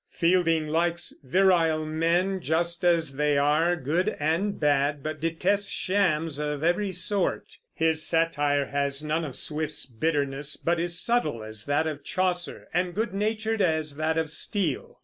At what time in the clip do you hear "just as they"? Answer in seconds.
2.41-3.37